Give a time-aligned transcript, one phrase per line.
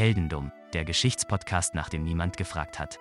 [0.00, 2.98] Heldendum, der Geschichtspodcast, nach dem niemand gefragt hat.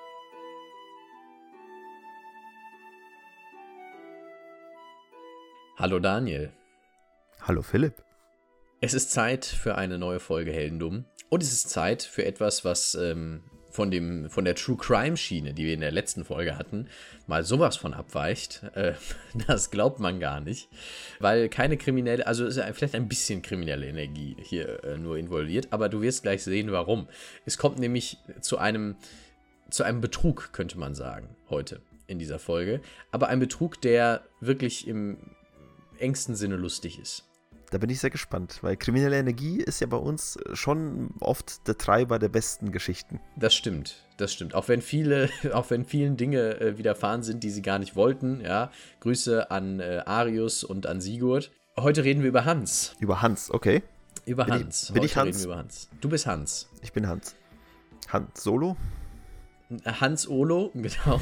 [5.78, 6.52] Hallo Daniel.
[7.40, 8.04] Hallo Philipp.
[8.82, 11.06] Es ist Zeit für eine neue Folge Heldendum.
[11.30, 15.54] Und es ist Zeit für etwas, was ähm, von, dem, von der True Crime Schiene,
[15.54, 16.88] die wir in der letzten Folge hatten,
[17.28, 18.64] mal sowas von abweicht.
[18.76, 18.94] Äh,
[19.48, 20.70] das glaubt man gar nicht.
[21.20, 25.90] Weil keine kriminelle, also ist vielleicht ein bisschen kriminelle Energie hier äh, nur involviert, aber
[25.90, 27.08] du wirst gleich sehen, warum.
[27.46, 28.96] Es kommt nämlich zu einem,
[29.70, 32.82] zu einem Betrug, könnte man sagen, heute in dieser Folge.
[33.12, 35.18] Aber ein Betrug, der wirklich im
[36.00, 37.29] engsten Sinne lustig ist.
[37.72, 41.78] Da bin ich sehr gespannt, weil kriminelle Energie ist ja bei uns schon oft der
[41.78, 43.20] Treiber der besten Geschichten.
[43.36, 44.56] Das stimmt, das stimmt.
[44.56, 48.42] Auch wenn viele, auch wenn vielen Dinge äh, widerfahren sind, die sie gar nicht wollten,
[48.42, 48.72] ja.
[49.02, 51.52] Grüße an äh, Arius und an Sigurd.
[51.78, 52.96] Heute reden wir über Hans.
[53.00, 53.84] Über Hans, okay.
[54.26, 54.84] Über bin Hans.
[54.84, 55.28] Ich, bin Heute ich Hans?
[55.28, 55.90] reden wir über Hans.
[56.02, 56.70] Du bist Hans.
[56.82, 57.36] Ich bin Hans.
[58.10, 58.76] Hans Solo?
[59.86, 61.22] Hans Olo, genau.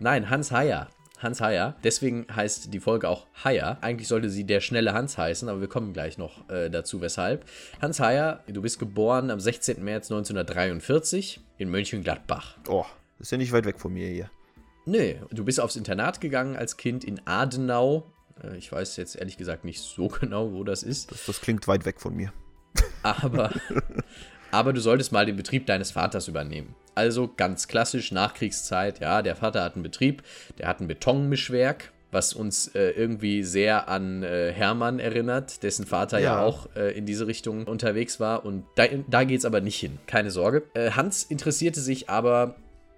[0.00, 0.88] Nein, Hans Heyer.
[1.24, 1.74] Hans Heyer.
[1.82, 3.78] Deswegen heißt die Folge auch Heyer.
[3.80, 7.44] Eigentlich sollte sie der schnelle Hans heißen, aber wir kommen gleich noch äh, dazu, weshalb.
[7.82, 9.82] Hans Heyer, du bist geboren am 16.
[9.82, 12.56] März 1943 in Mönchengladbach.
[12.68, 12.84] Oh,
[13.18, 14.30] ist ja nicht weit weg von mir hier.
[14.86, 18.12] Nee, du bist aufs Internat gegangen als Kind in Adenau.
[18.42, 21.10] Äh, Ich weiß jetzt ehrlich gesagt nicht so genau, wo das ist.
[21.10, 22.32] Das, das klingt weit weg von mir.
[23.02, 23.50] Aber,
[24.54, 26.74] aber du solltest mal den Betrieb deines Vaters übernehmen.
[26.94, 30.22] Also ganz klassisch Nachkriegszeit, ja, der Vater hat einen Betrieb,
[30.58, 36.20] der hat ein Betonmischwerk, was uns äh, irgendwie sehr an äh, Hermann erinnert, dessen Vater
[36.20, 36.42] ja, Ja.
[36.42, 38.44] auch äh, in diese Richtung unterwegs war.
[38.44, 40.62] Und da, da geht es aber nicht hin, keine Sorge.
[40.74, 42.54] Äh, Hans interessierte sich aber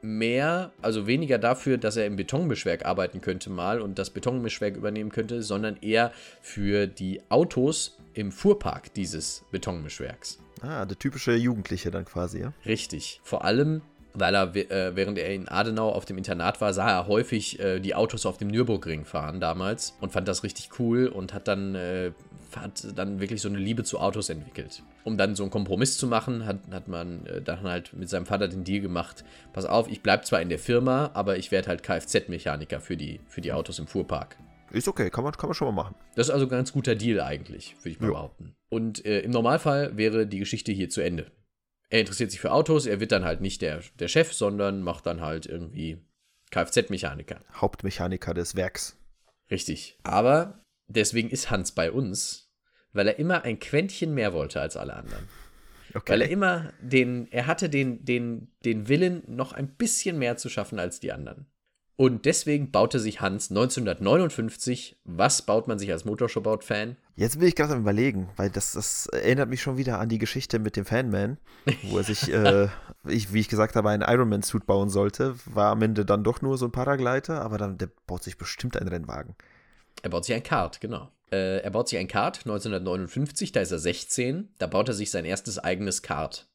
[0.06, 5.10] mehr, also weniger dafür, dass er im Betonmischwerk arbeiten könnte mal und das Betonmischwerk übernehmen
[5.10, 10.38] könnte, sondern eher für die Autos im Fuhrpark dieses Betonmischwerks.
[10.62, 12.52] Ah, der typische Jugendliche dann quasi, ja?
[12.64, 13.20] Richtig.
[13.24, 13.82] Vor allem,
[14.14, 17.80] weil er, äh, während er in Adenau auf dem Internat war, sah er häufig äh,
[17.80, 21.74] die Autos auf dem Nürburgring fahren damals und fand das richtig cool und hat dann,
[21.74, 22.12] äh,
[22.54, 24.82] hat dann wirklich so eine Liebe zu Autos entwickelt.
[25.06, 28.26] Um dann so einen Kompromiss zu machen, hat, hat man äh, dann halt mit seinem
[28.26, 31.68] Vater den Deal gemacht, pass auf, ich bleib zwar in der Firma, aber ich werde
[31.68, 34.36] halt Kfz-Mechaniker für die, für die Autos im Fuhrpark.
[34.72, 35.94] Ist okay, kann man, kann man schon mal machen.
[36.16, 38.12] Das ist also ein ganz guter Deal eigentlich, würde ich mal Ja.
[38.14, 38.56] behaupten.
[38.68, 41.30] Und äh, im Normalfall wäre die Geschichte hier zu Ende.
[41.88, 45.06] Er interessiert sich für Autos, er wird dann halt nicht der, der Chef, sondern macht
[45.06, 45.98] dann halt irgendwie
[46.50, 47.42] Kfz-Mechaniker.
[47.54, 48.98] Hauptmechaniker des Werks.
[49.52, 49.98] Richtig.
[50.02, 52.45] Aber deswegen ist Hans bei uns,
[52.96, 55.28] weil er immer ein Quäntchen mehr wollte als alle anderen.
[55.94, 56.12] Okay.
[56.12, 60.48] Weil er immer den, er hatte den, den, den Willen, noch ein bisschen mehr zu
[60.48, 61.46] schaffen als die anderen.
[61.98, 66.96] Und deswegen baute sich Hans 1959, was baut man sich als Motorshowbout-Fan?
[67.14, 70.18] Jetzt will ich gerade am überlegen, weil das, das erinnert mich schon wieder an die
[70.18, 71.38] Geschichte mit dem Fanman,
[71.84, 72.68] wo er sich, äh,
[73.08, 75.36] ich, wie ich gesagt habe, einen Ironman-Suit bauen sollte.
[75.46, 78.76] War am Ende dann doch nur so ein Paragleiter, aber dann der baut sich bestimmt
[78.76, 79.34] einen Rennwagen.
[80.02, 81.10] Er baut sich ein Kart, genau.
[81.30, 85.10] Äh, er baut sich ein Kart 1959, da ist er 16, da baut er sich
[85.10, 86.46] sein erstes eigenes Kart.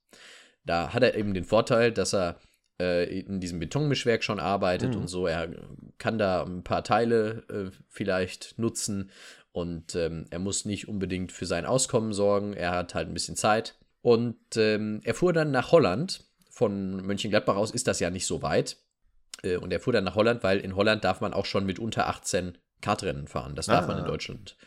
[0.66, 2.38] Da hat er eben den Vorteil, dass er
[2.80, 5.28] äh, in diesem Betonmischwerk schon arbeitet und so.
[5.28, 5.50] Er
[5.98, 9.10] kann da ein paar Teile äh, vielleicht nutzen
[9.52, 12.54] und ähm, er muss nicht unbedingt für sein Auskommen sorgen.
[12.54, 13.76] Er hat halt ein bisschen Zeit.
[14.02, 16.24] Und ähm, er fuhr dann nach Holland.
[16.50, 18.78] Von Mönchengladbach aus ist das ja nicht so weit.
[19.44, 21.80] Äh, und er fuhr dann nach Holland, weil in Holland darf man auch schon mit
[21.80, 23.56] unter 18 Kartrennen fahren.
[23.56, 23.88] Das darf Ah.
[23.88, 24.58] man in Deutschland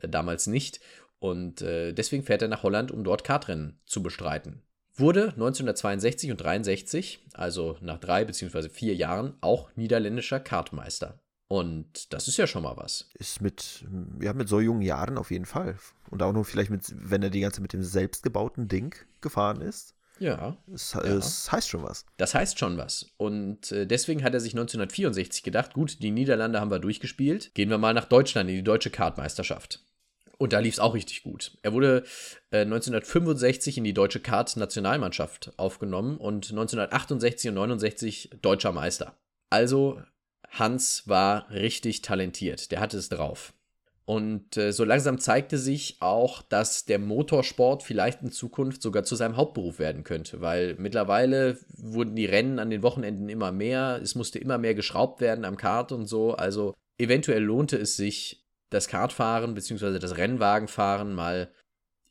[0.00, 0.80] äh, damals nicht.
[1.18, 4.62] Und äh, deswegen fährt er nach Holland, um dort Kartrennen zu bestreiten.
[4.96, 11.18] Wurde 1962 und 63, also nach drei beziehungsweise vier Jahren, auch niederländischer Kartmeister.
[11.48, 13.10] Und das ist ja schon mal was.
[13.14, 13.84] Ist mit,
[14.20, 15.76] ja, mit so jungen Jahren auf jeden Fall.
[16.10, 19.94] Und auch nur vielleicht mit, wenn er die ganze mit dem selbstgebauten Ding gefahren ist.
[20.18, 22.06] Ja, Es, es heißt schon was.
[22.16, 23.10] Das heißt schon was.
[23.16, 27.70] Und äh, deswegen hat er sich 1964 gedacht, gut, die Niederlande haben wir durchgespielt, gehen
[27.70, 29.80] wir mal nach Deutschland in die deutsche Kartmeisterschaft.
[30.38, 31.56] Und da lief es auch richtig gut.
[31.62, 32.04] Er wurde
[32.50, 39.16] äh, 1965 in die deutsche Kart-Nationalmannschaft aufgenommen und 1968 und 69 deutscher Meister.
[39.50, 40.02] Also
[40.50, 42.70] Hans war richtig talentiert.
[42.70, 43.54] Der hatte es drauf.
[44.06, 49.16] Und äh, so langsam zeigte sich auch, dass der Motorsport vielleicht in Zukunft sogar zu
[49.16, 54.14] seinem Hauptberuf werden könnte, weil mittlerweile wurden die Rennen an den Wochenenden immer mehr, es
[54.14, 56.34] musste immer mehr geschraubt werden am Kart und so.
[56.34, 59.98] Also eventuell lohnte es sich, das Kartfahren bzw.
[59.98, 61.52] das Rennwagenfahren mal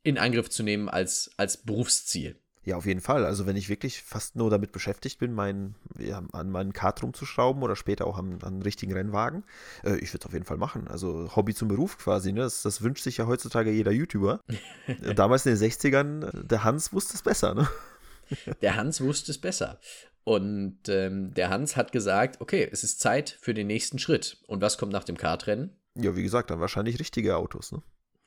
[0.01, 2.39] in Angriff zu nehmen als, als Berufsziel.
[2.65, 3.25] Ja, auf jeden Fall.
[3.25, 7.62] Also wenn ich wirklich fast nur damit beschäftigt bin, mein, ja, an meinen Kart rumzuschrauben
[7.62, 9.44] oder später auch an, an richtigen Rennwagen,
[9.83, 10.88] äh, ich würde es auf jeden Fall machen.
[10.88, 12.42] Also Hobby zum Beruf quasi, ne?
[12.42, 14.39] Das, das wünscht sich ja heutzutage jeder YouTuber.
[14.86, 17.68] Äh, Damals in den 60ern, äh, der Hans wusste es besser, ne?
[18.62, 19.80] Der Hans wusste es besser.
[20.24, 24.38] Und ähm, der Hans hat gesagt, okay, es ist Zeit für den nächsten Schritt.
[24.48, 25.71] Und was kommt nach dem Kartrennen?
[25.95, 27.81] Ja, wie gesagt, dann wahrscheinlich richtige Autos, ne?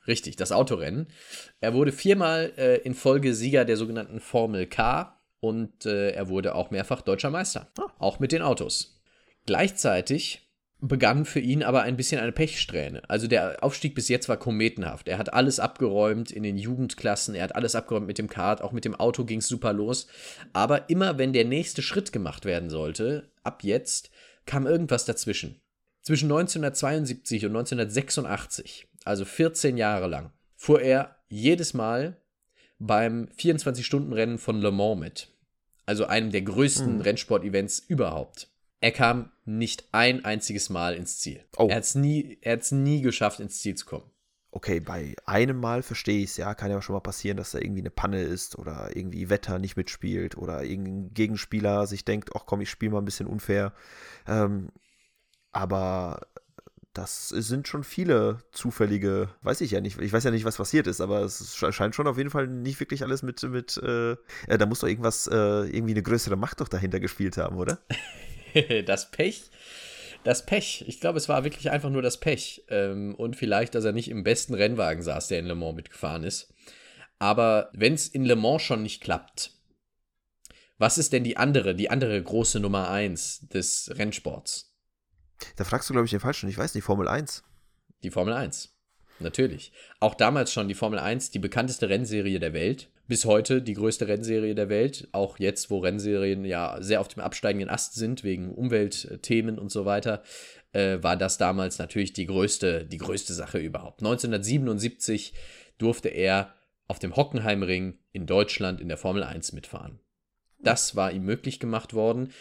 [0.07, 1.07] Richtig, das Autorennen.
[1.59, 6.55] Er wurde viermal äh, in Folge Sieger der sogenannten Formel K und äh, er wurde
[6.55, 7.69] auch mehrfach deutscher Meister.
[7.77, 7.91] Ah.
[7.99, 9.01] Auch mit den Autos.
[9.45, 10.47] Gleichzeitig
[10.79, 13.01] begann für ihn aber ein bisschen eine Pechsträhne.
[13.07, 15.07] Also der Aufstieg bis jetzt war kometenhaft.
[15.07, 18.71] Er hat alles abgeräumt in den Jugendklassen, er hat alles abgeräumt mit dem Kart, auch
[18.71, 20.07] mit dem Auto ging es super los.
[20.53, 24.11] Aber immer wenn der nächste Schritt gemacht werden sollte, ab jetzt,
[24.45, 25.59] kam irgendwas dazwischen.
[26.03, 32.17] Zwischen 1972 und 1986, also 14 Jahre lang, fuhr er jedes Mal
[32.79, 35.27] beim 24-Stunden-Rennen von Le Mans mit.
[35.85, 37.01] Also einem der größten mhm.
[37.01, 38.49] Rennsport-Events überhaupt.
[38.79, 41.43] Er kam nicht ein einziges Mal ins Ziel.
[41.57, 41.67] Oh.
[41.67, 42.37] Er hat es nie,
[42.71, 44.11] nie geschafft, ins Ziel zu kommen.
[44.51, 47.59] Okay, bei einem Mal verstehe ich es, ja, kann ja schon mal passieren, dass da
[47.59, 52.45] irgendwie eine Panne ist oder irgendwie Wetter nicht mitspielt oder irgendein Gegenspieler sich denkt, ach
[52.45, 53.73] komm, ich spiele mal ein bisschen unfair.
[54.25, 54.69] Ähm,
[55.51, 56.21] aber
[56.97, 60.87] das sind schon viele zufällige, weiß ich ja nicht, ich weiß ja nicht, was passiert
[60.87, 64.13] ist, aber es scheint schon auf jeden Fall nicht wirklich alles mit, mit äh,
[64.47, 67.79] äh, da muss doch irgendwas, äh, irgendwie eine größere Macht doch dahinter gespielt haben, oder?
[68.85, 69.51] das Pech.
[70.23, 70.85] Das Pech.
[70.87, 72.65] Ich glaube, es war wirklich einfach nur das Pech.
[72.69, 76.23] Ähm, und vielleicht, dass er nicht im besten Rennwagen saß, der in Le Mans mitgefahren
[76.23, 76.51] ist.
[77.19, 79.51] Aber wenn es in Le Mans schon nicht klappt,
[80.79, 84.76] was ist denn die andere, die andere große Nummer 1 des Rennsports?
[85.55, 86.49] Da fragst du, glaube ich, den Falschen.
[86.49, 87.43] Ich weiß nicht, Formel 1.
[88.03, 88.73] Die Formel 1.
[89.19, 89.71] Natürlich.
[89.99, 94.07] Auch damals schon die Formel 1, die bekannteste Rennserie der Welt bis heute die größte
[94.07, 95.07] Rennserie der Welt.
[95.11, 99.85] Auch jetzt, wo Rennserien ja sehr auf dem absteigenden Ast sind, wegen Umweltthemen und so
[99.85, 100.23] weiter,
[100.73, 104.01] äh, war das damals natürlich die größte, die größte Sache überhaupt.
[104.01, 105.33] 1977
[105.77, 106.53] durfte er
[106.87, 109.99] auf dem Hockenheimring in Deutschland in der Formel 1 mitfahren.
[110.59, 112.31] Das war ihm möglich gemacht worden.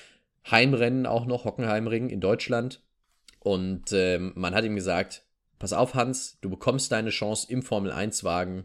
[0.51, 2.83] Heimrennen auch noch, Hockenheimring in Deutschland.
[3.41, 5.25] Und äh, man hat ihm gesagt,
[5.59, 8.65] pass auf Hans, du bekommst deine Chance im Formel 1-Wagen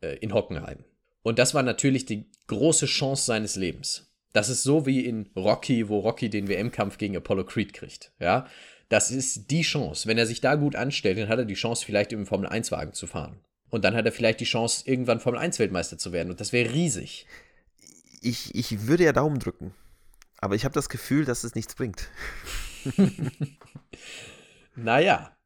[0.00, 0.84] äh, in Hockenheim.
[1.22, 4.12] Und das war natürlich die große Chance seines Lebens.
[4.32, 8.12] Das ist so wie in Rocky, wo Rocky den WM-Kampf gegen Apollo Creed kriegt.
[8.18, 8.46] Ja,
[8.88, 10.06] das ist die Chance.
[10.08, 13.06] Wenn er sich da gut anstellt, dann hat er die Chance, vielleicht im Formel-1-Wagen zu
[13.06, 13.40] fahren.
[13.70, 16.30] Und dann hat er vielleicht die Chance, irgendwann Formel-1-Weltmeister zu werden.
[16.30, 17.26] Und das wäre riesig.
[18.20, 19.74] Ich, ich würde ja Daumen drücken.
[20.38, 22.08] Aber ich habe das Gefühl, dass es nichts bringt.
[24.76, 25.36] naja.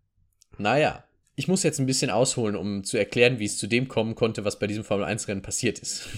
[0.56, 1.04] Naja
[1.38, 4.44] ich muss jetzt ein bisschen ausholen, um zu erklären, wie es zu dem kommen konnte,
[4.44, 6.08] was bei diesem Formel 1-Rennen passiert ist.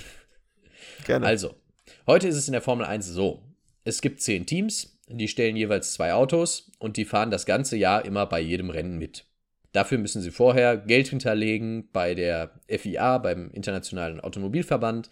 [1.04, 1.26] Gerne.
[1.26, 1.56] Also,
[2.06, 3.42] heute ist es in der Formel 1 so:
[3.84, 8.06] Es gibt zehn Teams, die stellen jeweils zwei Autos und die fahren das ganze Jahr
[8.06, 9.26] immer bei jedem Rennen mit.
[9.72, 15.10] Dafür müssen sie vorher Geld hinterlegen bei der FIA, beim Internationalen Automobilverband,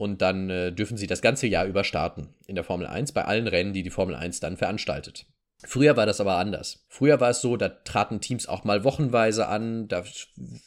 [0.00, 3.26] und dann äh, dürfen sie das ganze Jahr über starten in der Formel 1 bei
[3.26, 5.26] allen Rennen, die die Formel 1 dann veranstaltet.
[5.62, 6.86] Früher war das aber anders.
[6.88, 10.02] Früher war es so, da traten Teams auch mal wochenweise an, da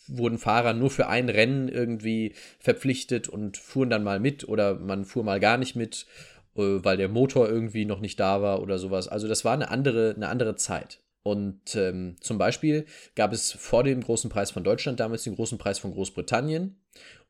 [0.06, 5.04] wurden Fahrer nur für ein Rennen irgendwie verpflichtet und fuhren dann mal mit oder man
[5.04, 6.06] fuhr mal gar nicht mit,
[6.56, 9.08] äh, weil der Motor irgendwie noch nicht da war oder sowas.
[9.08, 11.00] Also das war eine andere, eine andere Zeit.
[11.24, 12.86] Und ähm, zum Beispiel
[13.16, 16.76] gab es vor dem großen Preis von Deutschland damals den großen Preis von Großbritannien.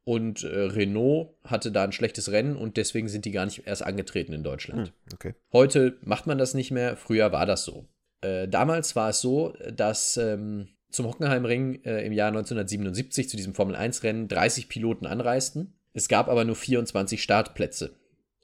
[0.05, 3.83] Und äh, Renault hatte da ein schlechtes Rennen und deswegen sind die gar nicht erst
[3.83, 4.87] angetreten in Deutschland.
[4.87, 5.33] Hm, okay.
[5.53, 7.87] Heute macht man das nicht mehr, früher war das so.
[8.21, 13.53] Äh, damals war es so, dass ähm, zum Hockenheimring äh, im Jahr 1977 zu diesem
[13.53, 15.73] Formel-1-Rennen 30 Piloten anreisten.
[15.93, 17.95] Es gab aber nur 24 Startplätze.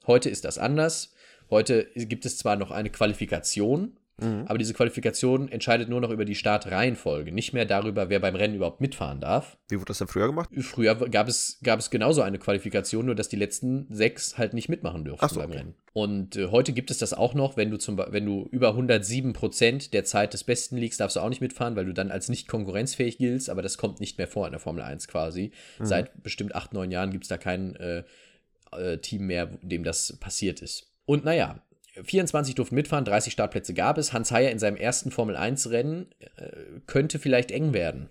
[0.06, 1.14] Heute ist das anders.
[1.50, 4.44] Heute gibt es zwar noch eine Qualifikation, Mhm.
[4.46, 8.54] Aber diese Qualifikation entscheidet nur noch über die Startreihenfolge, nicht mehr darüber, wer beim Rennen
[8.54, 9.58] überhaupt mitfahren darf.
[9.68, 10.50] Wie wurde das denn früher gemacht?
[10.60, 14.68] Früher gab es, gab es genauso eine Qualifikation, nur dass die letzten sechs halt nicht
[14.68, 15.58] mitmachen dürfen so, beim okay.
[15.58, 15.74] Rennen.
[15.92, 19.32] Und äh, heute gibt es das auch noch, wenn du zum wenn du über 107
[19.32, 22.28] Prozent der Zeit des Besten liegst, darfst du auch nicht mitfahren, weil du dann als
[22.28, 25.52] nicht konkurrenzfähig giltst, aber das kommt nicht mehr vor in der Formel 1 quasi.
[25.78, 25.86] Mhm.
[25.86, 28.04] Seit bestimmt acht, neun Jahren gibt es da kein äh,
[28.72, 30.92] äh, Team mehr, dem das passiert ist.
[31.06, 31.60] Und naja,
[32.02, 34.12] 24 durften mitfahren, 30 Startplätze gab es.
[34.12, 38.10] Hans Heyer in seinem ersten Formel-1-Rennen äh, könnte vielleicht eng werden,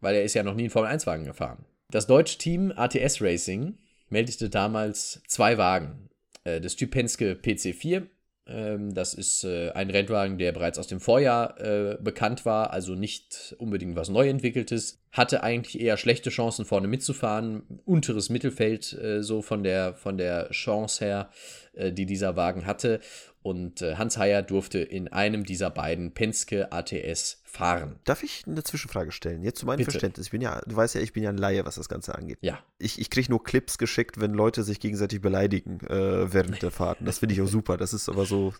[0.00, 1.64] weil er ist ja noch nie einen Formel-1-Wagen gefahren.
[1.90, 6.10] Das deutsche Team ATS Racing meldete damals zwei Wagen.
[6.44, 8.06] Äh, das Typ Penske PC4,
[8.48, 12.94] ähm, das ist äh, ein Rennwagen, der bereits aus dem Vorjahr äh, bekannt war, also
[12.94, 19.22] nicht unbedingt was neu entwickeltes, hatte eigentlich eher schlechte Chancen vorne mitzufahren, unteres Mittelfeld äh,
[19.22, 21.30] so von der, von der Chance her,
[21.74, 23.00] äh, die dieser Wagen hatte.
[23.40, 27.98] Und äh, Hans Heyer durfte in einem dieser beiden Penske ATS fahren.
[28.04, 29.42] Darf ich eine Zwischenfrage stellen?
[29.42, 29.92] Jetzt zu meinem Bitte.
[29.92, 30.26] Verständnis.
[30.26, 32.38] Ich bin ja, du weißt ja, ich bin ja ein Laie, was das Ganze angeht.
[32.42, 32.58] Ja.
[32.78, 37.04] Ich, ich kriege nur Clips geschickt, wenn Leute sich gegenseitig beleidigen äh, während der Fahrten.
[37.06, 37.76] Das finde ich auch super.
[37.76, 38.52] Das ist aber so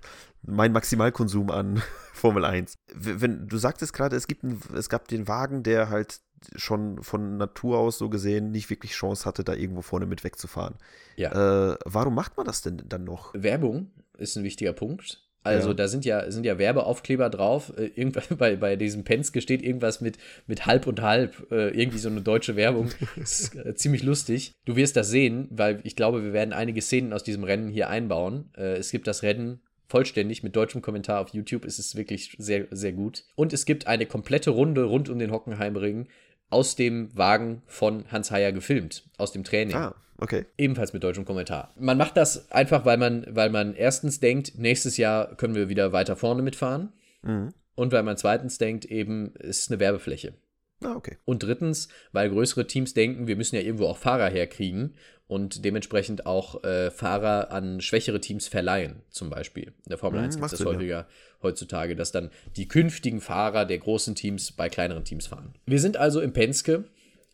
[0.42, 1.82] mein Maximalkonsum an
[2.14, 2.74] Formel 1.
[2.94, 6.20] W- Wenn du sagtest gerade, es gibt einen, es gab den Wagen, der halt
[6.56, 10.74] schon von Natur aus so gesehen nicht wirklich Chance hatte, da irgendwo vorne mit wegzufahren.
[11.16, 11.72] Ja.
[11.72, 13.32] Äh, warum macht man das denn dann noch?
[13.34, 15.24] Werbung ist ein wichtiger Punkt.
[15.44, 15.74] Also Ja.
[15.74, 17.72] da sind ja, sind ja Werbeaufkleber drauf.
[17.78, 21.50] Äh, irgendwas, bei, bei diesem Penske steht irgendwas mit, mit halb und halb.
[21.50, 22.90] Äh, irgendwie so eine deutsche Werbung.
[23.16, 24.52] Das ist äh, ziemlich lustig.
[24.64, 27.88] Du wirst das sehen, weil ich glaube, wir werden einige Szenen aus diesem Rennen hier
[27.88, 28.50] einbauen.
[28.56, 31.64] Äh, es gibt das Rennen vollständig mit deutschem Kommentar auf YouTube.
[31.64, 33.24] Es ist wirklich sehr, sehr gut.
[33.36, 36.08] Und es gibt eine komplette Runde rund um den Hockenheimring
[36.50, 39.76] aus dem Wagen von Hans Heyer gefilmt, aus dem Training.
[39.76, 40.46] Ah, okay.
[40.56, 41.72] Ebenfalls mit deutschem Kommentar.
[41.78, 45.92] Man macht das einfach, weil man, weil man erstens denkt, nächstes Jahr können wir wieder
[45.92, 46.92] weiter vorne mitfahren.
[47.22, 47.52] Mhm.
[47.74, 50.34] Und weil man zweitens denkt, eben, es ist eine Werbefläche.
[50.82, 51.16] Ah, okay.
[51.24, 54.94] Und drittens, weil größere Teams denken, wir müssen ja irgendwo auch Fahrer herkriegen
[55.26, 59.64] und dementsprechend auch äh, Fahrer an schwächere Teams verleihen, zum Beispiel.
[59.64, 60.66] In der Formel Mhm, 1 gibt es ja.
[60.66, 61.06] häufiger
[61.42, 65.54] heutzutage, dass dann die künftigen Fahrer der großen Teams bei kleineren Teams fahren.
[65.66, 66.84] Wir sind also im Penske,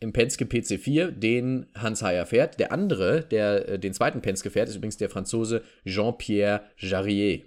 [0.00, 2.58] im Penske PC4, den Hans Heyer fährt.
[2.58, 7.42] Der andere, der äh, den zweiten Penske fährt, ist übrigens der Franzose Jean-Pierre Jarrier.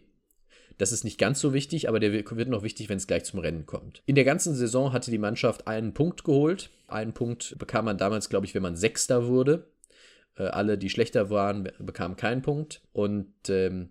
[0.78, 3.40] Das ist nicht ganz so wichtig, aber der wird noch wichtig, wenn es gleich zum
[3.40, 4.04] Rennen kommt.
[4.06, 6.70] In der ganzen Saison hatte die Mannschaft einen Punkt geholt.
[6.88, 9.68] Einen Punkt bekam man damals, glaube ich, wenn man Sechster wurde.
[10.36, 12.82] Äh, alle, die schlechter waren, bekamen keinen Punkt.
[12.94, 13.90] Und ähm,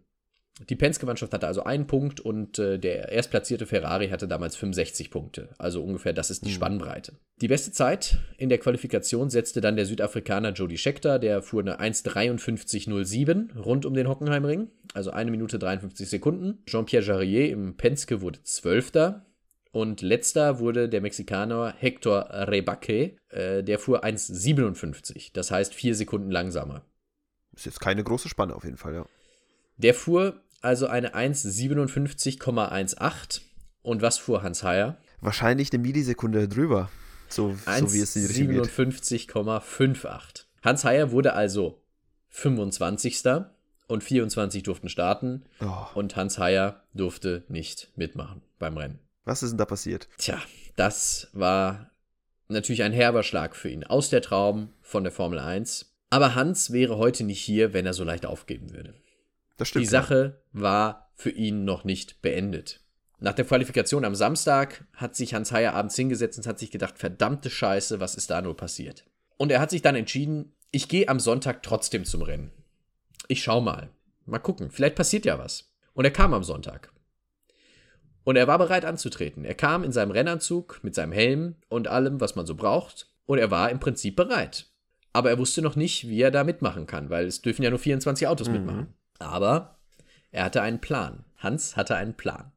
[0.58, 5.50] die Penske-Mannschaft hatte also einen Punkt und äh, der erstplatzierte Ferrari hatte damals 65 Punkte.
[5.58, 7.12] Also ungefähr das ist die Spannbreite.
[7.42, 11.18] Die beste Zeit in der Qualifikation setzte dann der Südafrikaner Jody Scheckter.
[11.18, 14.70] Der fuhr eine 1,53,07 rund um den Hockenheimring.
[14.94, 16.62] Also eine Minute 53 Sekunden.
[16.64, 19.26] Jean-Pierre Jarrier im Penske wurde Zwölfter.
[19.72, 23.18] Und letzter wurde der Mexikaner Hector Rebaque.
[23.28, 25.32] Äh, der fuhr 1,57.
[25.34, 26.86] Das heißt vier Sekunden langsamer.
[27.54, 29.06] Ist jetzt keine große Spanne auf jeden Fall, ja.
[29.76, 33.40] Der fuhr also eine 1,57,18.
[33.82, 34.98] Und was fuhr Hans Heyer?
[35.20, 36.90] Wahrscheinlich eine Millisekunde drüber.
[37.28, 38.64] So, so wie es die Richtung geht.
[38.66, 40.44] 1,57,58.
[40.62, 41.80] Hans Heyer wurde also
[42.30, 43.22] 25.
[43.88, 48.98] und 24 durften starten Oh, und Hans Heyer durfte nicht mitmachen beim Rennen.
[49.24, 50.08] was ist denn da passiert?
[50.18, 50.38] Tja,
[50.76, 51.90] das war
[52.48, 53.84] natürlich ein herber Schlag für ihn.
[53.84, 55.92] Aus der Traum von der Formel 1.
[56.10, 58.94] Aber Hans wäre heute nicht hier, wenn er so leicht aufgeben würde.
[59.56, 59.84] Das stimmt.
[59.84, 62.80] Die Sache war für ihn noch nicht beendet.
[63.18, 66.98] Nach der Qualifikation am Samstag hat sich Hans Heyer abends hingesetzt und hat sich gedacht,
[66.98, 69.04] verdammte Scheiße, was ist da nur passiert?
[69.38, 72.50] Und er hat sich dann entschieden, ich gehe am Sonntag trotzdem zum Rennen.
[73.28, 73.90] Ich schau mal.
[74.26, 75.72] Mal gucken, vielleicht passiert ja was.
[75.94, 76.92] Und er kam am Sonntag.
[78.24, 79.44] Und er war bereit anzutreten.
[79.44, 83.08] Er kam in seinem Rennanzug mit seinem Helm und allem, was man so braucht.
[83.24, 84.66] Und er war im Prinzip bereit.
[85.12, 87.78] Aber er wusste noch nicht, wie er da mitmachen kann, weil es dürfen ja nur
[87.78, 88.94] 24 Autos mitmachen.
[89.18, 89.78] Aber
[90.32, 91.24] er hatte einen Plan.
[91.38, 92.52] Hans hatte einen Plan.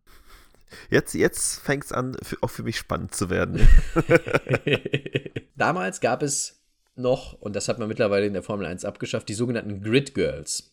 [0.90, 3.68] Jetzt, jetzt fängt es an, für, auch für mich spannend zu werden.
[5.56, 6.62] Damals gab es
[6.96, 10.72] noch, und das hat man mittlerweile in der Formel 1 abgeschafft, die sogenannten Grid Girls.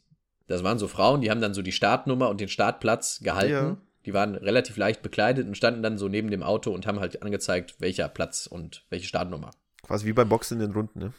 [0.48, 3.52] Das waren so Frauen, die haben dann so die Startnummer und den Startplatz gehalten.
[3.52, 3.76] Ja.
[4.04, 7.22] Die waren relativ leicht bekleidet und standen dann so neben dem Auto und haben halt
[7.22, 9.50] angezeigt, welcher Platz und welche Startnummer.
[9.82, 11.12] Quasi wie beim Boxen in den Runden, ne?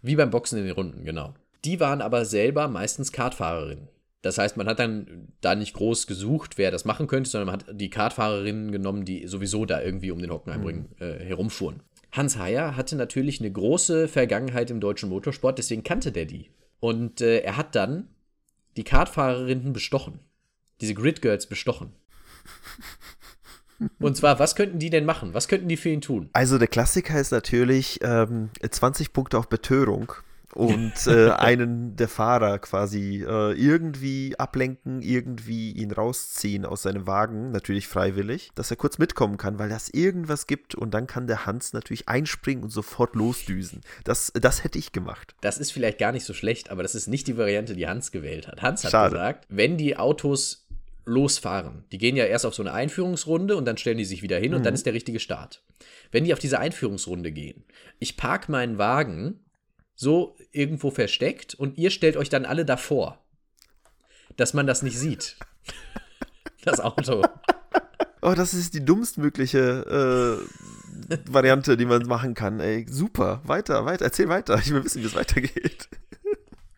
[0.00, 1.34] Wie beim Boxen in den Runden, genau.
[1.64, 3.88] Die waren aber selber meistens Kartfahrerinnen.
[4.22, 7.60] Das heißt, man hat dann da nicht groß gesucht, wer das machen könnte, sondern man
[7.60, 11.82] hat die Kartfahrerinnen genommen, die sowieso da irgendwie um den Hockenheimring äh, herumfuhren.
[12.12, 16.50] Hans Heyer hatte natürlich eine große Vergangenheit im deutschen Motorsport, deswegen kannte der die.
[16.80, 18.08] Und äh, er hat dann
[18.76, 20.20] die Kartfahrerinnen bestochen.
[20.80, 21.92] Diese Grid Girls bestochen.
[23.98, 25.32] Und zwar, was könnten die denn machen?
[25.32, 26.28] Was könnten die für ihn tun?
[26.34, 30.12] Also der Klassiker ist natürlich ähm, 20 Punkte auf Betörung
[30.54, 37.50] und äh, einen der Fahrer quasi äh, irgendwie ablenken, irgendwie ihn rausziehen aus seinem Wagen,
[37.50, 41.46] natürlich freiwillig, dass er kurz mitkommen kann, weil das irgendwas gibt und dann kann der
[41.46, 43.80] Hans natürlich einspringen und sofort losdüsen.
[44.04, 45.34] Das, das hätte ich gemacht.
[45.40, 48.10] Das ist vielleicht gar nicht so schlecht, aber das ist nicht die Variante, die Hans
[48.10, 48.62] gewählt hat.
[48.62, 49.12] Hans hat Schade.
[49.12, 50.66] gesagt, wenn die Autos
[51.06, 54.38] losfahren, die gehen ja erst auf so eine Einführungsrunde und dann stellen die sich wieder
[54.38, 55.62] hin und dann ist der richtige Start.
[56.12, 57.64] Wenn die auf diese Einführungsrunde gehen,
[57.98, 59.40] ich park meinen Wagen
[60.00, 63.18] so irgendwo versteckt und ihr stellt euch dann alle davor,
[64.38, 65.36] dass man das nicht sieht.
[66.62, 67.22] Das Auto.
[68.20, 70.44] Oh, das ist die dummstmögliche
[71.08, 72.60] äh, Variante, die man machen kann.
[72.60, 73.40] Ey, super.
[73.44, 74.04] Weiter, weiter.
[74.04, 74.58] Erzähl weiter.
[74.58, 75.88] Ich will wissen, wie es weitergeht.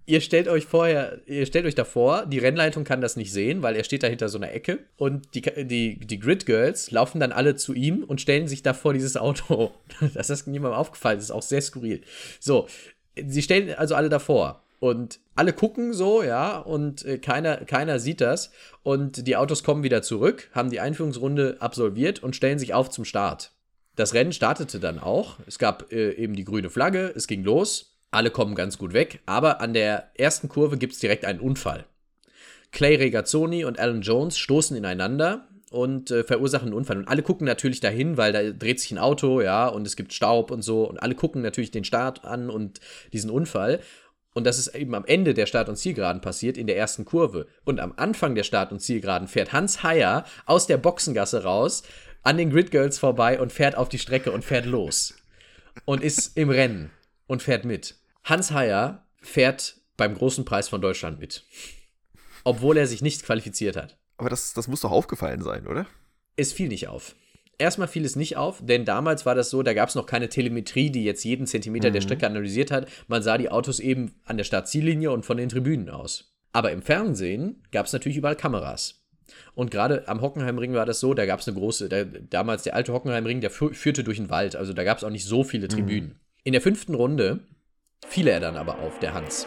[0.07, 3.75] Ihr stellt euch vorher, ihr stellt euch davor, die Rennleitung kann das nicht sehen, weil
[3.75, 7.33] er steht da hinter so einer Ecke und die, die, die Grid Girls laufen dann
[7.33, 9.73] alle zu ihm und stellen sich da vor dieses Auto.
[10.14, 12.02] Das ist niemandem aufgefallen, das ist auch sehr skurril.
[12.38, 12.69] So,
[13.16, 18.21] sie stellen also alle davor und alle gucken so, ja, und äh, keiner, keiner sieht
[18.21, 18.50] das.
[18.83, 23.04] Und die Autos kommen wieder zurück, haben die Einführungsrunde absolviert und stellen sich auf zum
[23.04, 23.52] Start.
[23.95, 25.37] Das Rennen startete dann auch.
[25.47, 27.97] Es gab äh, eben die grüne Flagge, es ging los.
[28.11, 31.87] Alle kommen ganz gut weg, aber an der ersten Kurve gibt es direkt einen Unfall.
[32.73, 36.99] Clay Regazzoni und Alan Jones stoßen ineinander und äh, verursachen einen Unfall.
[36.99, 40.12] Und alle gucken natürlich dahin, weil da dreht sich ein Auto, ja, und es gibt
[40.12, 40.88] Staub und so.
[40.88, 42.81] Und alle gucken natürlich den Start an und
[43.12, 43.81] diesen Unfall.
[44.35, 47.47] Und das ist eben am Ende der Start- und Zielgeraden passiert, in der ersten Kurve.
[47.64, 51.83] Und am Anfang der Start- und Zielgeraden fährt Hans Heyer aus der Boxengasse raus,
[52.23, 55.14] an den Grid Girls vorbei und fährt auf die Strecke und fährt los.
[55.85, 56.91] Und ist im Rennen
[57.26, 57.97] und fährt mit.
[58.25, 61.45] Hans Heyer fährt beim großen Preis von Deutschland mit.
[62.45, 63.99] Obwohl er sich nicht qualifiziert hat.
[64.16, 65.87] Aber das, das muss doch aufgefallen sein, oder?
[66.37, 67.14] Es fiel nicht auf.
[67.59, 70.28] Erstmal fiel es nicht auf, denn damals war das so, da gab es noch keine
[70.28, 71.92] Telemetrie, die jetzt jeden Zentimeter mhm.
[71.95, 72.88] der Strecke analysiert hat.
[73.09, 76.35] Man sah die Autos eben an der Startziellinie und von den Tribünen aus.
[76.52, 79.02] Aber im Fernsehen gab es natürlich überall Kameras.
[79.54, 82.75] Und gerade am Hockenheimring war das so, da gab es eine große, da, damals der
[82.75, 85.66] alte Hockenheimring, der führte durch den Wald, also da gab es auch nicht so viele
[85.66, 85.71] mhm.
[85.71, 86.09] Tribünen.
[86.11, 86.16] Mhm.
[86.45, 87.40] In der fünften Runde
[88.07, 89.47] fiel er dann aber auf, der Hans.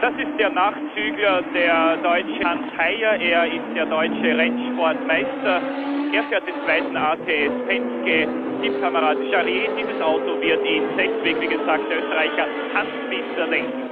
[0.00, 3.18] Das ist der Nachzügler, der deutsche Hans Heyer.
[3.20, 5.60] Er ist der deutsche Rennsportmeister.
[6.14, 8.28] Er fährt den zweiten ATS Penske.
[8.62, 9.68] Teamkamerad Charrier.
[9.76, 13.90] Dieses Auto wird in sechsweg, wie gesagt, der Österreicher Hans Winter lenken.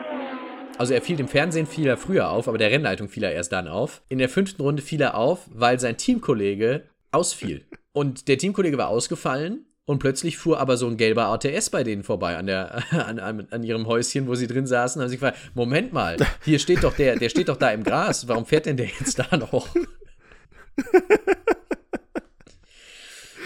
[0.79, 3.53] Also er fiel im Fernsehen fiel er früher auf, aber der Rennleitung fiel er erst
[3.53, 4.03] dann auf.
[4.09, 7.67] In der fünften Runde fiel er auf, weil sein Teamkollege ausfiel.
[7.93, 12.03] Und der Teamkollege war ausgefallen und plötzlich fuhr aber so ein gelber ATS bei denen
[12.03, 15.39] vorbei an, der, an, an, an ihrem Häuschen, wo sie drin saßen, haben sich gefragt,
[15.55, 18.77] Moment mal, hier steht doch der, der steht doch da im Gras, warum fährt denn
[18.77, 19.69] der jetzt da noch?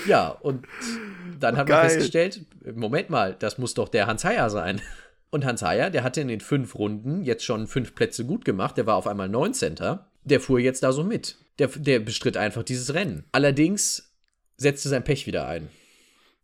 [0.08, 0.66] ja, und
[1.38, 2.40] dann hat man festgestellt,
[2.74, 4.80] Moment mal, das muss doch der Hans Heyer sein.
[5.30, 8.76] Und Hans Heyer, der hatte in den fünf Runden jetzt schon fünf Plätze gut gemacht,
[8.76, 9.76] der war auf einmal 19.
[10.24, 11.36] Der fuhr jetzt da so mit.
[11.58, 13.24] Der, der bestritt einfach dieses Rennen.
[13.30, 14.12] Allerdings
[14.56, 15.68] setzte sein Pech wieder ein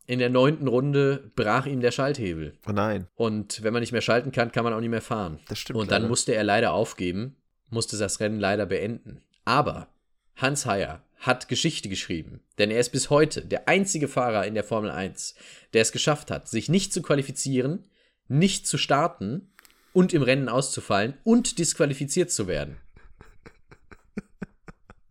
[0.07, 2.55] in der neunten Runde brach ihm der Schalthebel.
[2.67, 3.09] Oh nein.
[3.15, 5.41] Und wenn man nicht mehr schalten kann, kann man auch nicht mehr fahren.
[5.49, 5.79] Das stimmt.
[5.79, 6.09] Und dann leider.
[6.09, 7.37] musste er leider aufgeben,
[7.71, 9.23] musste das Rennen leider beenden.
[9.45, 9.89] Aber
[10.37, 14.65] Hans Heyer hat Geschichte geschrieben, denn er ist bis heute der einzige Fahrer in der
[14.65, 15.35] Formel 1,
[15.73, 17.85] der es geschafft hat, sich nicht zu qualifizieren,
[18.29, 19.51] nicht zu starten
[19.93, 22.77] und im Rennen auszufallen und disqualifiziert zu werden.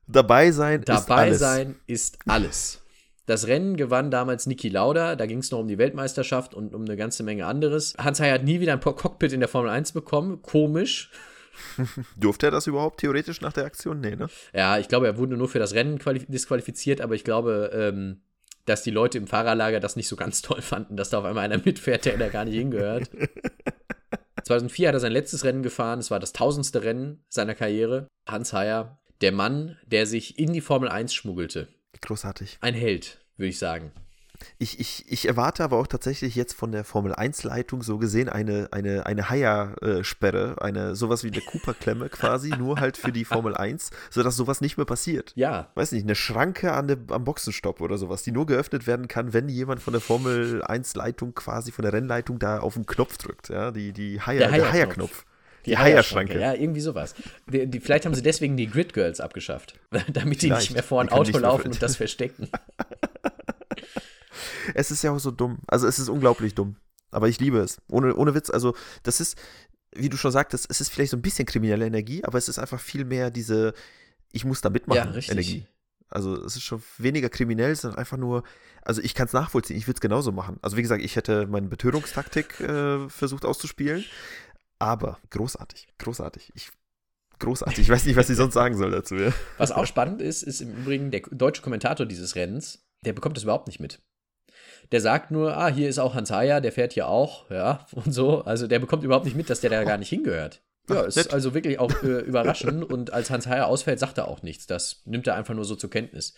[0.07, 1.39] Dabei sein Dabei ist alles.
[1.39, 2.81] Dabei sein ist alles.
[3.25, 6.83] Das Rennen gewann damals Niki Lauda, da ging es noch um die Weltmeisterschaft und um
[6.83, 7.95] eine ganze Menge anderes.
[7.97, 11.09] Hans Heyer hat nie wieder ein Cockpit in der Formel 1 bekommen, komisch.
[12.17, 13.99] Durfte er das überhaupt theoretisch nach der Aktion?
[13.99, 14.27] Nee, ne?
[14.53, 18.21] Ja, ich glaube, er wurde nur für das Rennen disqualifiziert, aber ich glaube, ähm,
[18.65, 21.45] dass die Leute im Fahrerlager das nicht so ganz toll fanden, dass da auf einmal
[21.45, 23.09] einer mitfährt, der da gar nicht hingehört.
[24.43, 28.07] 2004 hat er sein letztes Rennen gefahren, es war das tausendste Rennen seiner Karriere.
[28.27, 31.67] Hans Heyer, der Mann, der sich in die Formel 1 schmuggelte.
[32.01, 32.57] Großartig.
[32.61, 33.91] Ein Held, würde ich sagen.
[34.57, 38.69] Ich, ich, ich erwarte aber auch tatsächlich jetzt von der Formel 1-Leitung so gesehen eine,
[38.71, 43.91] eine, eine Haier-Sperre, eine, sowas wie eine Cooper-Klemme quasi, nur halt für die Formel 1,
[44.09, 45.31] sodass sowas nicht mehr passiert.
[45.35, 45.71] Ja.
[45.75, 49.33] Weiß nicht, eine Schranke an der, am Boxenstopp oder sowas, die nur geöffnet werden kann,
[49.33, 53.49] wenn jemand von der Formel 1-Leitung quasi, von der Rennleitung da auf den Knopf drückt,
[53.49, 55.25] ja, die, die Haier, der Haier-Knopf.
[55.65, 56.39] Die, Eierschranke.
[56.39, 57.15] Ja, irgendwie sowas.
[57.51, 59.79] Die, die, vielleicht haben sie deswegen die Grid Girls abgeschafft,
[60.13, 62.49] damit die nicht mehr vor ein Auto laufen und das verstecken.
[64.73, 65.59] es ist ja auch so dumm.
[65.67, 66.77] Also es ist unglaublich dumm.
[67.11, 67.77] Aber ich liebe es.
[67.89, 68.49] Ohne, ohne Witz.
[68.49, 69.37] Also das ist,
[69.95, 72.59] wie du schon sagtest, es ist vielleicht so ein bisschen kriminelle Energie, aber es ist
[72.59, 73.73] einfach viel mehr diese,
[74.31, 75.65] ich muss da mitmachen, ja, Energie.
[76.09, 78.43] Also es ist schon weniger kriminell, sondern einfach nur,
[78.83, 80.57] also ich kann es nachvollziehen, ich würde es genauso machen.
[80.61, 84.05] Also wie gesagt, ich hätte meine Betörungstaktik äh, versucht auszuspielen,
[84.79, 86.51] aber großartig, großartig.
[86.55, 86.71] Ich,
[87.39, 87.79] großartig.
[87.79, 89.15] Ich weiß nicht, was ich sonst sagen soll dazu.
[89.15, 89.31] Ja.
[89.57, 93.43] Was auch spannend ist, ist im Übrigen der deutsche Kommentator dieses Rennens, der bekommt das
[93.43, 94.01] überhaupt nicht mit.
[94.91, 98.11] Der sagt nur, ah, hier ist auch Hans Heyer, der fährt hier auch, ja, und
[98.11, 98.41] so.
[98.43, 100.61] Also der bekommt überhaupt nicht mit, dass der da gar nicht hingehört.
[100.89, 102.83] Ja, Ach, ist also wirklich auch äh, überraschend.
[102.83, 104.67] Und als Hans Heyer ausfällt, sagt er auch nichts.
[104.67, 106.35] Das nimmt er einfach nur so zur Kenntnis.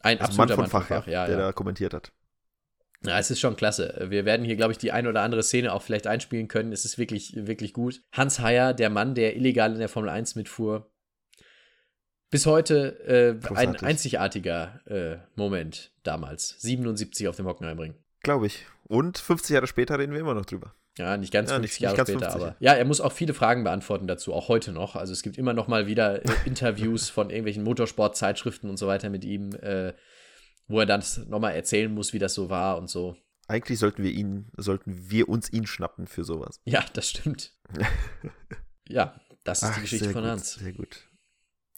[0.00, 1.42] Ein also absoluter Mann von Fach, Fach ja, der ja.
[1.44, 2.12] da kommentiert hat.
[3.04, 4.06] Ja, es ist schon klasse.
[4.08, 6.72] Wir werden hier, glaube ich, die eine oder andere Szene auch vielleicht einspielen können.
[6.72, 8.02] Es ist wirklich, wirklich gut.
[8.12, 10.90] Hans Heyer, der Mann, der illegal in der Formel 1 mitfuhr.
[12.30, 16.56] Bis heute äh, ein einzigartiger äh, Moment damals.
[16.60, 17.94] 77 auf dem Hockenheimring.
[18.22, 18.66] Glaube ich.
[18.84, 20.74] Und 50 Jahre später reden wir immer noch drüber.
[20.98, 22.42] Ja, nicht ganz Ja, 50 nicht- nicht Jahre ganz später, 50.
[22.42, 24.96] aber ja, er muss auch viele Fragen beantworten dazu, auch heute noch.
[24.96, 29.08] Also es gibt immer noch mal wieder äh, Interviews von irgendwelchen Motorsportzeitschriften und so weiter
[29.08, 29.94] mit ihm, äh,
[30.68, 33.16] wo er dann nochmal erzählen muss, wie das so war und so.
[33.48, 36.60] Eigentlich sollten wir ihn, sollten wir uns ihn schnappen für sowas.
[36.66, 37.56] Ja, das stimmt.
[38.88, 40.54] ja, das ist die Ach, Geschichte sehr von gut, Hans.
[40.54, 41.08] Sehr gut.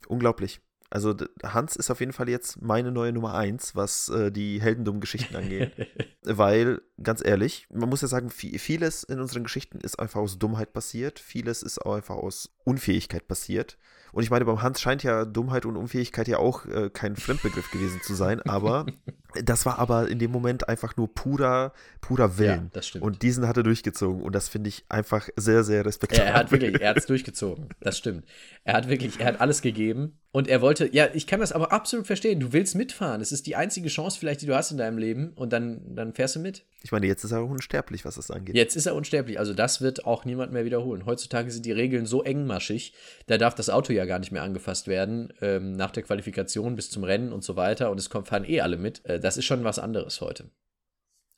[0.09, 0.61] Unglaublich.
[0.91, 5.01] Also Hans ist auf jeden Fall jetzt meine neue Nummer eins, was äh, die heldendummen
[5.01, 5.73] Geschichten angeht.
[6.23, 10.39] Weil, ganz ehrlich, man muss ja sagen, vi- vieles in unseren Geschichten ist einfach aus
[10.39, 13.79] Dummheit passiert, vieles ist auch einfach aus Unfähigkeit passiert.
[14.13, 17.71] Und ich meine, beim Hans scheint ja Dummheit und Unfähigkeit ja auch äh, kein Fremdbegriff
[17.71, 18.87] gewesen zu sein, aber
[19.45, 22.65] das war aber in dem Moment einfach nur purer, purer Willen.
[22.65, 23.05] Ja, das stimmt.
[23.05, 26.27] Und diesen hat er durchgezogen und das finde ich einfach sehr, sehr respektabel.
[26.27, 27.69] er hat wirklich, er hat es durchgezogen.
[27.81, 28.25] Das stimmt.
[28.65, 30.19] Er hat wirklich, er hat alles gegeben.
[30.33, 32.39] Und er wollte, ja, ich kann das aber absolut verstehen.
[32.39, 33.21] Du willst mitfahren.
[33.21, 35.33] Es ist die einzige Chance vielleicht, die du hast in deinem Leben.
[35.35, 36.65] Und dann, dann fährst du mit.
[36.83, 38.55] Ich meine, jetzt ist er auch unsterblich, was das angeht.
[38.55, 39.41] Jetzt ist er unsterblich.
[39.41, 41.05] Also das wird auch niemand mehr wiederholen.
[41.05, 42.95] Heutzutage sind die Regeln so engmaschig,
[43.27, 45.33] da darf das Auto ja gar nicht mehr angefasst werden.
[45.43, 47.91] Ähm, nach der Qualifikation bis zum Rennen und so weiter.
[47.91, 49.05] Und es kommen, fahren eh alle mit.
[49.05, 50.51] Äh, das ist schon was anderes heute.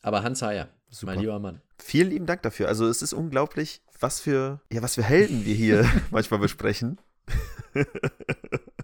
[0.03, 1.13] Aber Hans Heyer, Super.
[1.13, 1.61] mein lieber Mann.
[1.79, 2.69] Vielen lieben Dank dafür.
[2.69, 6.99] Also es ist unglaublich, was für, ja, was für Helden wir hier manchmal besprechen.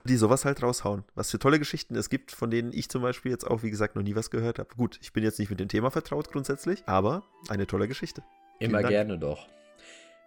[0.05, 1.05] die sowas halt raushauen.
[1.15, 3.97] Was für tolle Geschichten es gibt, von denen ich zum Beispiel jetzt auch, wie gesagt,
[3.97, 4.75] noch nie was gehört habe.
[4.77, 8.23] Gut, ich bin jetzt nicht mit dem Thema vertraut grundsätzlich, aber eine tolle Geschichte.
[8.59, 8.91] Vielen Immer Dank.
[8.91, 9.49] gerne doch.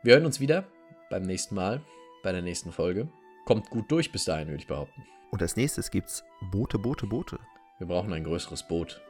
[0.03, 0.65] Wir hören uns wieder
[1.09, 1.81] beim nächsten Mal,
[2.21, 3.07] bei der nächsten Folge.
[3.45, 5.03] Kommt gut durch bis dahin, würde ich behaupten.
[5.31, 7.39] Und als nächstes gibt's Boote, Boote, Boote.
[7.81, 9.01] Wir brauchen ein größeres Boot.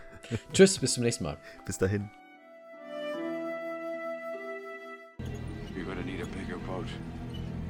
[0.52, 1.38] Tschüss, bis zum nächsten Mal.
[1.64, 2.10] Bis dahin.